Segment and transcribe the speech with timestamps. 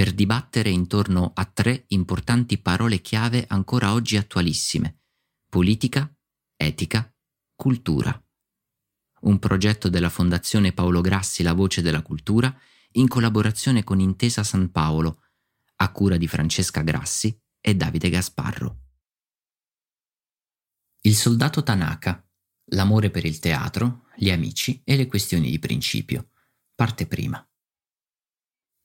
[0.00, 5.02] per dibattere intorno a tre importanti parole chiave ancora oggi attualissime.
[5.46, 6.10] Politica,
[6.56, 7.14] etica,
[7.54, 8.10] cultura.
[9.24, 12.58] Un progetto della Fondazione Paolo Grassi La Voce della Cultura
[12.92, 15.24] in collaborazione con Intesa San Paolo,
[15.76, 18.80] a cura di Francesca Grassi e Davide Gasparro.
[21.02, 22.26] Il soldato Tanaka,
[22.70, 26.30] l'amore per il teatro, gli amici e le questioni di principio.
[26.74, 27.46] Parte prima.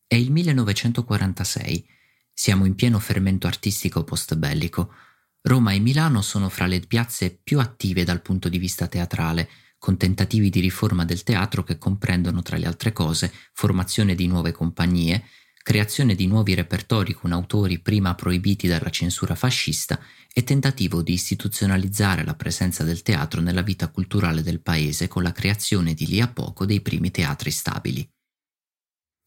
[0.08, 1.84] È il 1946.
[2.31, 4.94] Siamo in pieno fermento artistico post-bellico.
[5.42, 9.98] Roma e Milano sono fra le piazze più attive dal punto di vista teatrale, con
[9.98, 15.23] tentativi di riforma del teatro che comprendono, tra le altre cose, formazione di nuove compagnie,
[15.64, 20.00] creazione di nuovi repertori con autori prima proibiti dalla censura fascista
[20.31, 25.31] e tentativo di istituzionalizzare la presenza del teatro nella vita culturale del paese con la
[25.31, 28.08] creazione di lì a poco dei primi teatri stabili.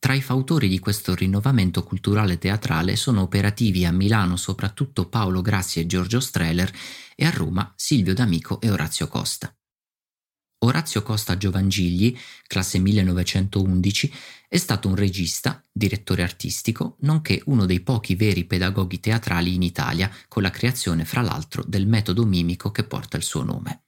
[0.00, 5.80] Tra i fautori di questo rinnovamento culturale teatrale sono operativi a Milano soprattutto Paolo Grassi
[5.80, 6.72] e Giorgio Streller
[7.16, 9.52] e a Roma Silvio D'Amico e Orazio Costa.
[10.60, 12.16] Orazio Costa Giovangigli,
[12.47, 14.12] classe 1911,
[14.48, 20.10] è stato un regista, direttore artistico, nonché uno dei pochi veri pedagoghi teatrali in Italia,
[20.26, 23.88] con la creazione, fra l'altro, del metodo mimico che porta il suo nome.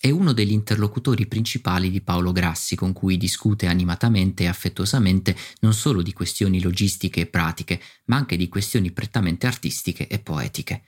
[0.00, 5.74] È uno degli interlocutori principali di Paolo Grassi, con cui discute animatamente e affettuosamente non
[5.74, 10.84] solo di questioni logistiche e pratiche, ma anche di questioni prettamente artistiche e poetiche.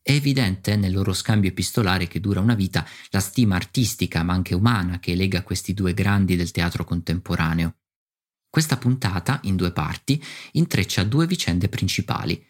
[0.00, 4.54] È evidente nel loro scambio epistolare che dura una vita la stima artistica ma anche
[4.54, 7.74] umana che lega questi due grandi del teatro contemporaneo.
[8.48, 12.42] Questa puntata, in due parti, intreccia due vicende principali.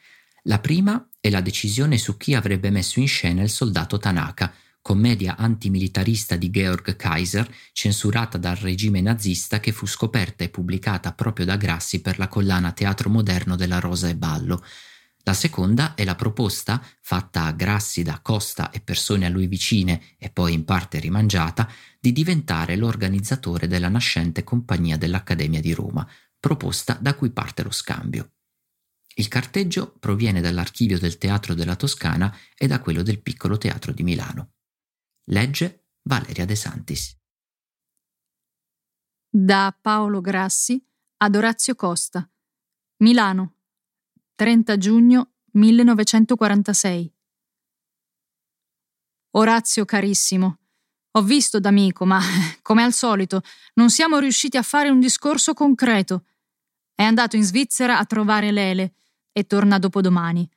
[0.45, 4.55] La prima è la decisione su chi avrebbe messo in scena il soldato Tanaka,
[4.89, 11.45] commedia antimilitarista di Georg Kaiser, censurata dal regime nazista che fu scoperta e pubblicata proprio
[11.45, 14.65] da Grassi per la collana Teatro Moderno della Rosa e Ballo.
[15.25, 20.01] La seconda è la proposta, fatta a Grassi da Costa e persone a lui vicine
[20.17, 26.09] e poi in parte rimangiata, di diventare l'organizzatore della nascente Compagnia dell'Accademia di Roma,
[26.41, 28.31] proposta da cui parte lo scambio.
[29.17, 34.03] Il carteggio proviene dall'archivio del Teatro della Toscana e da quello del Piccolo Teatro di
[34.03, 34.53] Milano.
[35.31, 37.15] Legge Valeria De Santis.
[39.29, 40.83] Da Paolo Grassi
[41.19, 42.27] ad Orazio Costa.
[43.03, 43.57] Milano,
[44.37, 47.15] 30 giugno 1946.
[49.33, 50.61] Orazio carissimo,
[51.11, 52.21] ho visto D'Amico, ma
[52.63, 53.43] come al solito
[53.75, 56.25] non siamo riusciti a fare un discorso concreto.
[56.95, 58.95] È andato in Svizzera a trovare Lele
[59.31, 60.51] e torna dopodomani.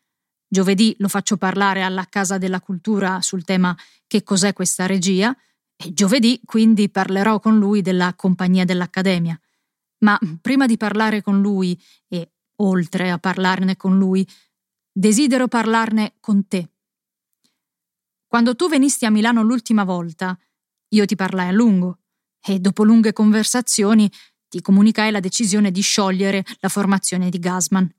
[0.53, 3.73] Giovedì lo faccio parlare alla Casa della Cultura sul tema
[4.05, 5.33] Che cos'è questa regia
[5.77, 9.39] e giovedì quindi parlerò con lui della compagnia dell'Accademia.
[9.99, 14.27] Ma prima di parlare con lui e oltre a parlarne con lui,
[14.91, 16.69] desidero parlarne con te.
[18.27, 20.37] Quando tu venisti a Milano l'ultima volta,
[20.89, 21.99] io ti parlai a lungo
[22.45, 24.11] e dopo lunghe conversazioni
[24.49, 27.89] ti comunicai la decisione di sciogliere la formazione di Gasman.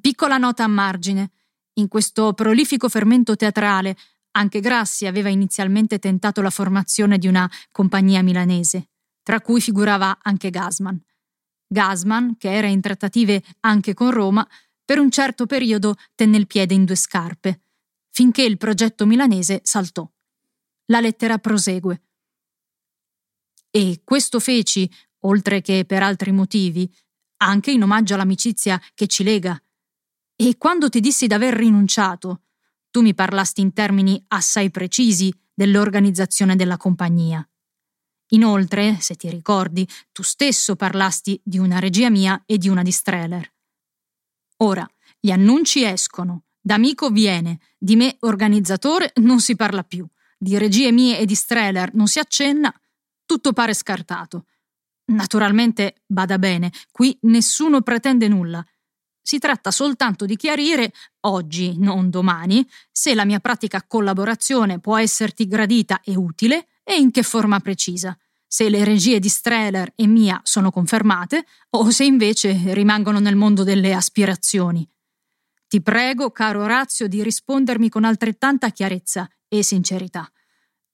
[0.00, 1.30] Piccola nota a margine.
[1.74, 3.96] In questo prolifico fermento teatrale,
[4.32, 8.88] anche Grassi aveva inizialmente tentato la formazione di una compagnia milanese,
[9.22, 11.00] tra cui figurava anche Gasman.
[11.66, 14.46] Gasman, che era in trattative anche con Roma,
[14.84, 17.60] per un certo periodo tenne il piede in due scarpe,
[18.10, 20.08] finché il progetto milanese saltò.
[20.86, 22.02] La lettera prosegue.
[23.70, 24.90] E questo feci,
[25.20, 26.92] oltre che per altri motivi,
[27.38, 29.58] anche in omaggio all'amicizia che ci lega
[30.36, 32.42] e quando ti dissi d'aver rinunciato,
[32.90, 37.46] tu mi parlasti in termini assai precisi dell'organizzazione della compagnia.
[38.28, 42.90] Inoltre, se ti ricordi, tu stesso parlasti di una regia mia e di una di
[42.90, 43.52] Streller.
[44.58, 44.88] Ora,
[45.24, 51.18] Gli annunci escono, d'amico viene, di me organizzatore non si parla più, di regie mie
[51.18, 52.70] e di Streller non si accenna,
[53.24, 54.44] tutto pare scartato.
[55.06, 58.62] Naturalmente, bada bene, qui nessuno pretende nulla.
[59.26, 65.46] Si tratta soltanto di chiarire, oggi, non domani, se la mia pratica collaborazione può esserti
[65.46, 68.14] gradita e utile e in che forma precisa,
[68.46, 73.64] se le regie di Streller e mia sono confermate o se invece rimangono nel mondo
[73.64, 74.86] delle aspirazioni.
[75.68, 80.30] Ti prego, caro Orazio, di rispondermi con altrettanta chiarezza e sincerità.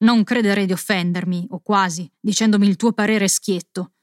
[0.04, 3.94] Non crederei di offendermi, o quasi, dicendomi il tuo parere schietto.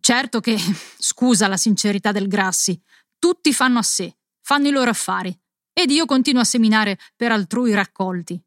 [0.00, 0.56] Certo che,
[0.96, 2.82] scusa la sincerità del Grassi,
[3.20, 5.38] tutti fanno a sé, fanno i loro affari,
[5.72, 8.42] ed io continuo a seminare per altrui raccolti.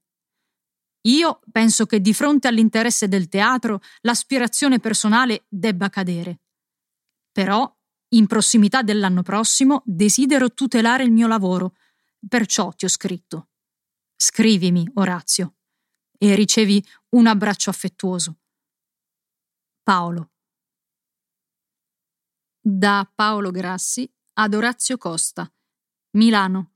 [1.05, 6.41] Io penso che di fronte all'interesse del teatro l'aspirazione personale debba cadere.
[7.31, 7.71] Però,
[8.09, 11.75] in prossimità dell'anno prossimo, desidero tutelare il mio lavoro,
[12.27, 13.49] perciò ti ho scritto.
[14.15, 15.55] Scrivimi, Orazio,
[16.17, 18.39] e ricevi un abbraccio affettuoso.
[19.83, 20.31] Paolo.
[22.61, 25.51] Da Paolo Grassi ad Orazio Costa,
[26.17, 26.73] Milano,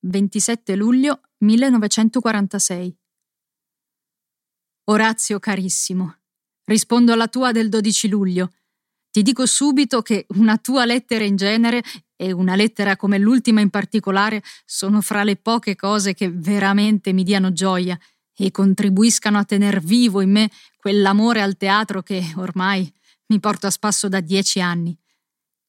[0.00, 2.98] 27 luglio 1946.
[4.84, 6.18] Orazio carissimo,
[6.64, 8.52] rispondo alla tua del 12 luglio.
[9.10, 11.82] Ti dico subito che una tua lettera in genere
[12.16, 17.24] e una lettera come l'ultima in particolare sono fra le poche cose che veramente mi
[17.24, 17.98] diano gioia
[18.36, 22.92] e contribuiscano a tener vivo in me quell'amore al teatro che ormai
[23.26, 24.99] mi porto a spasso da dieci anni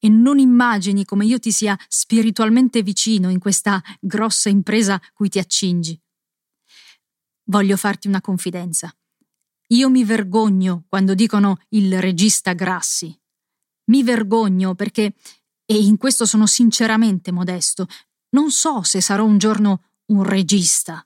[0.03, 5.37] e non immagini come io ti sia spiritualmente vicino in questa grossa impresa cui ti
[5.37, 5.99] accingi.
[7.43, 8.91] Voglio farti una confidenza.
[9.67, 13.15] Io mi vergogno quando dicono il regista Grassi.
[13.91, 15.13] Mi vergogno perché,
[15.65, 17.87] e in questo sono sinceramente modesto,
[18.29, 21.05] non so se sarò un giorno un regista.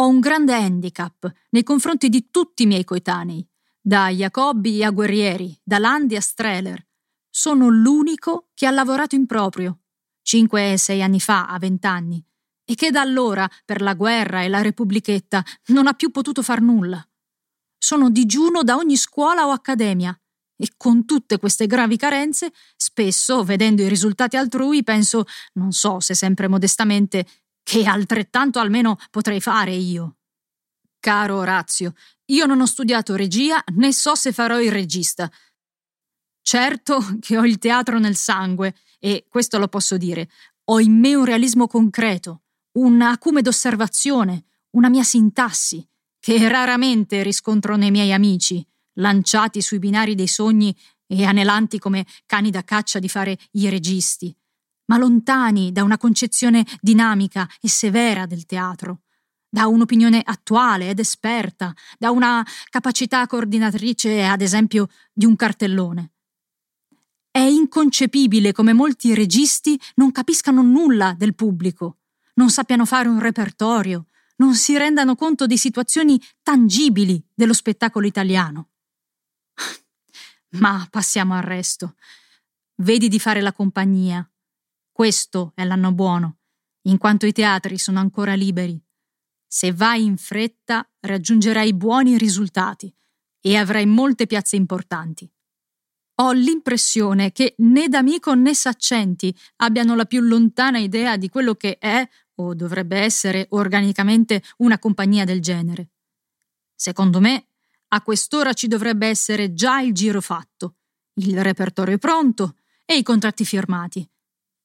[0.00, 3.46] Ho un grande handicap nei confronti di tutti i miei coetanei,
[3.80, 6.87] da Jacobi a Guerrieri, da Landi a Streller,
[7.30, 9.80] sono l'unico che ha lavorato in proprio,
[10.22, 12.24] cinque e sei anni fa, a vent'anni,
[12.64, 16.60] e che da allora, per la guerra e la Repubblichetta, non ha più potuto far
[16.60, 17.02] nulla.
[17.78, 20.18] Sono digiuno da ogni scuola o accademia,
[20.60, 26.14] e con tutte queste gravi carenze, spesso, vedendo i risultati altrui, penso, non so se
[26.14, 27.26] sempre modestamente,
[27.62, 30.16] che altrettanto almeno potrei fare io.
[30.98, 31.94] Caro Orazio,
[32.26, 35.30] io non ho studiato regia né so se farò il regista,
[36.48, 40.30] Certo che ho il teatro nel sangue e questo lo posso dire.
[40.70, 42.44] Ho in me un realismo concreto,
[42.78, 45.86] un acume d'osservazione, una mia sintassi,
[46.18, 50.74] che raramente riscontro nei miei amici, lanciati sui binari dei sogni
[51.06, 54.34] e anelanti come cani da caccia di fare i registi,
[54.86, 59.00] ma lontani da una concezione dinamica e severa del teatro,
[59.50, 66.12] da un'opinione attuale ed esperta, da una capacità coordinatrice, ad esempio, di un cartellone.
[67.30, 71.98] È inconcepibile come molti registi non capiscano nulla del pubblico,
[72.34, 78.70] non sappiano fare un repertorio, non si rendano conto di situazioni tangibili dello spettacolo italiano.
[80.58, 81.96] Ma passiamo al resto.
[82.76, 84.28] Vedi di fare la compagnia.
[84.90, 86.38] Questo è l'anno buono,
[86.82, 88.80] in quanto i teatri sono ancora liberi.
[89.46, 92.94] Se vai in fretta raggiungerai buoni risultati
[93.40, 95.30] e avrai molte piazze importanti.
[96.20, 101.78] Ho l'impressione che né D'Amico né Saccenti abbiano la più lontana idea di quello che
[101.78, 102.06] è
[102.40, 105.90] o dovrebbe essere organicamente una compagnia del genere.
[106.74, 107.50] Secondo me,
[107.88, 110.76] a quest'ora ci dovrebbe essere già il giro fatto,
[111.14, 114.08] il repertorio pronto e i contratti firmati.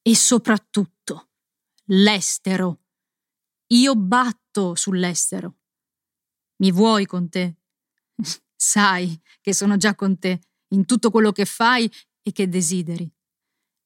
[0.01, 1.29] E soprattutto
[1.85, 2.81] l'estero.
[3.67, 5.57] Io batto sull'estero.
[6.57, 7.57] Mi vuoi con te?
[8.55, 10.39] Sai che sono già con te
[10.73, 13.09] in tutto quello che fai e che desideri.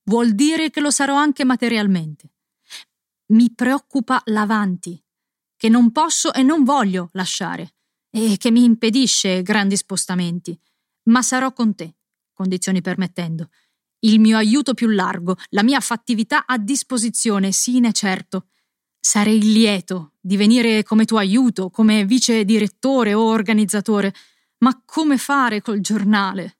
[0.06, 2.32] Vuol dire che lo sarò anche materialmente.
[3.34, 5.02] Mi preoccupa l'avanti,
[5.58, 7.76] che non posso e non voglio lasciare,
[8.10, 10.58] e che mi impedisce grandi spostamenti.
[11.10, 11.96] Ma sarò con te,
[12.34, 13.50] condizioni permettendo.
[14.00, 18.48] Il mio aiuto più largo, la mia fattività a disposizione, sì, ne certo.
[19.00, 24.14] Sarei lieto di venire come tuo aiuto, come vice direttore o organizzatore.
[24.60, 26.58] Ma come fare col giornale?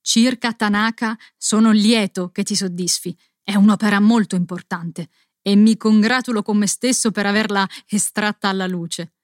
[0.00, 3.16] Circa Tanaka sono lieto che ti soddisfi.
[3.42, 5.08] È un'opera molto importante
[5.42, 9.14] e mi congratulo con me stesso per averla estratta alla luce.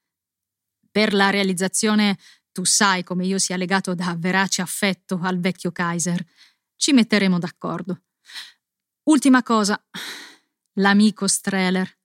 [0.90, 2.18] Per la realizzazione
[2.52, 6.24] tu sai come io sia legato da verace affetto al vecchio Kaiser.
[6.76, 8.02] Ci metteremo d'accordo.
[9.04, 9.82] Ultima cosa.
[10.74, 11.98] l'amico Streller.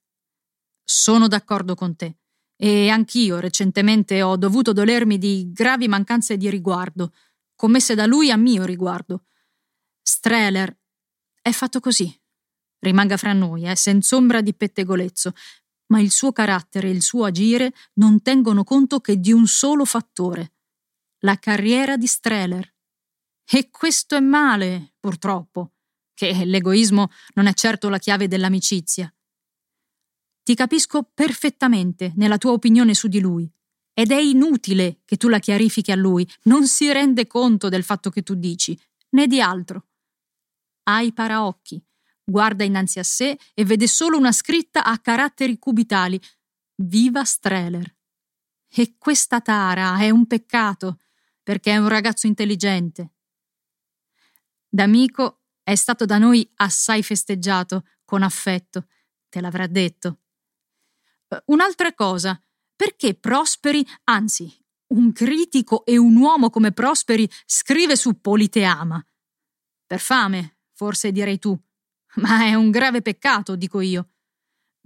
[0.84, 2.16] Sono d'accordo con te.
[2.56, 7.14] E anch'io recentemente ho dovuto dolermi di gravi mancanze di riguardo,
[7.60, 9.26] commesse da lui a mio riguardo.
[10.00, 10.74] Streller
[11.42, 12.10] è fatto così.
[12.78, 15.34] Rimanga fra noi, eh, senza ombra di pettegolezzo,
[15.88, 19.84] ma il suo carattere e il suo agire non tengono conto che di un solo
[19.84, 20.54] fattore,
[21.18, 22.74] la carriera di Streller.
[23.44, 25.74] E questo è male, purtroppo,
[26.14, 29.14] che l'egoismo non è certo la chiave dell'amicizia.
[30.42, 33.52] Ti capisco perfettamente nella tua opinione su di lui,
[33.92, 38.10] ed è inutile che tu la chiarifichi a lui, non si rende conto del fatto
[38.10, 38.78] che tu dici,
[39.10, 39.88] né di altro.
[40.84, 41.84] Hai paraocchi,
[42.24, 46.20] guarda innanzi a sé e vede solo una scritta a caratteri cubitali.
[46.76, 47.94] Viva Streller.
[48.72, 51.00] E questa tara è un peccato,
[51.42, 53.14] perché è un ragazzo intelligente.
[54.68, 58.86] D'amico è stato da noi assai festeggiato, con affetto,
[59.28, 60.20] te l'avrà detto.
[61.46, 62.40] Un'altra cosa,
[62.80, 64.50] perché Prosperi, anzi,
[64.94, 69.04] un critico e un uomo come Prosperi scrive su Politeama?
[69.84, 71.54] Per fame, forse direi tu.
[72.22, 74.12] Ma è un grave peccato, dico io.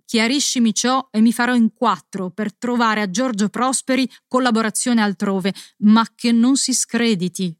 [0.04, 6.04] Chiariscimi ciò e mi farò in quattro per trovare a Giorgio Prosperi collaborazione altrove, ma
[6.16, 7.56] che non si screditi.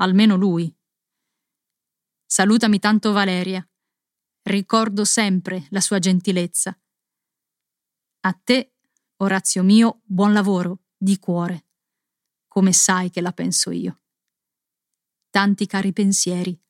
[0.00, 0.76] Almeno lui.
[2.26, 3.64] Salutami tanto Valeria.
[4.42, 6.76] Ricordo sempre la sua gentilezza.
[8.24, 8.72] A te,
[9.22, 11.66] Orazio mio, buon lavoro, di cuore.
[12.48, 14.00] Come sai che la penso io.
[15.30, 16.60] Tanti cari pensieri.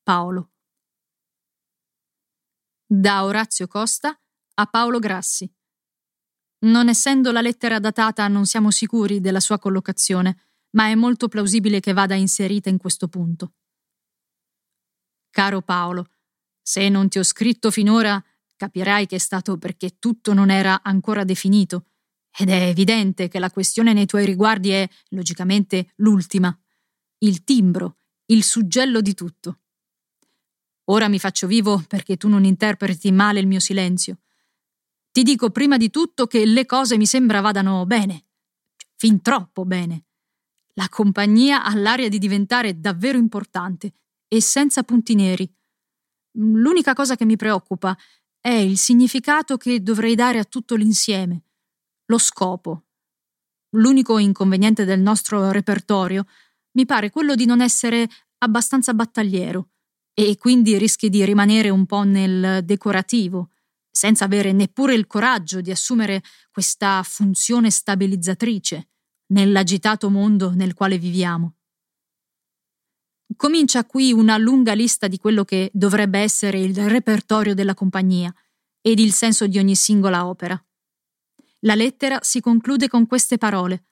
[0.00, 0.52] Paolo.
[2.86, 4.16] Da Orazio Costa
[4.54, 5.52] a Paolo Grassi.
[6.60, 10.40] Non essendo la lettera datata non siamo sicuri della sua collocazione,
[10.76, 13.54] ma è molto plausibile che vada inserita in questo punto.
[15.30, 16.06] Caro Paolo,
[16.62, 18.22] se non ti ho scritto finora,
[18.58, 21.86] capirai che è stato perché tutto non era ancora definito,
[22.36, 26.54] ed è evidente che la questione nei tuoi riguardi è, logicamente, l'ultima,
[27.20, 27.96] il timbro,
[28.26, 29.60] il suggello di tutto.
[30.90, 34.18] Ora mi faccio vivo perché tu non interpreti male il mio silenzio.
[35.10, 38.26] Ti dico prima di tutto che le cose mi sembra vadano bene,
[38.96, 40.04] fin troppo bene.
[40.74, 43.94] La compagnia ha l'aria di diventare davvero importante
[44.28, 45.50] e senza punti neri.
[46.32, 47.96] L'unica cosa che mi preoccupa
[48.48, 51.42] è il significato che dovrei dare a tutto l'insieme,
[52.06, 52.84] lo scopo.
[53.76, 56.24] L'unico inconveniente del nostro repertorio
[56.78, 59.68] mi pare quello di non essere abbastanza battagliero
[60.14, 63.50] e quindi rischi di rimanere un po' nel decorativo,
[63.90, 68.88] senza avere neppure il coraggio di assumere questa funzione stabilizzatrice
[69.34, 71.57] nell'agitato mondo nel quale viviamo.
[73.38, 78.34] Comincia qui una lunga lista di quello che dovrebbe essere il repertorio della compagnia
[78.80, 80.60] ed il senso di ogni singola opera.
[81.60, 83.84] La lettera si conclude con queste parole.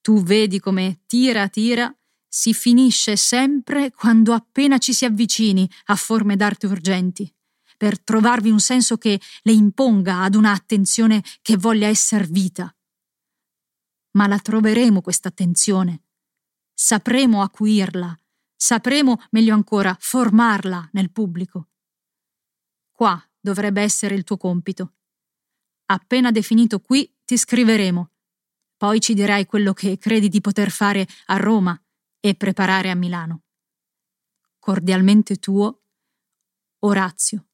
[0.00, 1.94] Tu vedi come tira tira
[2.26, 7.30] si finisce sempre quando appena ci si avvicini a forme d'arte urgenti,
[7.76, 12.74] per trovarvi un senso che le imponga ad una attenzione che voglia esser vita.
[14.12, 16.04] Ma la troveremo questa attenzione.
[16.82, 18.18] Sapremo acuirla,
[18.56, 21.68] sapremo, meglio ancora, formarla nel pubblico.
[22.90, 24.94] Qua dovrebbe essere il tuo compito.
[25.90, 28.12] Appena definito qui ti scriveremo.
[28.78, 31.78] Poi ci dirai quello che credi di poter fare a Roma
[32.18, 33.42] e preparare a Milano.
[34.58, 35.82] Cordialmente tuo,
[36.78, 37.48] Orazio.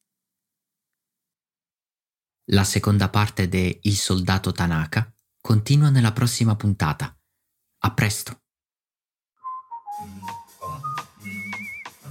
[2.50, 7.12] La seconda parte de Il soldato Tanaka continua nella prossima puntata.
[7.78, 8.42] A presto!